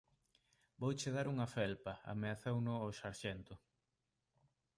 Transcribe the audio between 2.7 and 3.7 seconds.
o sarxento.